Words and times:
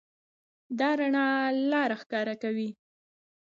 دا 0.79 0.89
رڼا 0.99 1.27
لاره 1.71 1.95
ښکاره 2.01 2.35
کوي. 2.43 2.69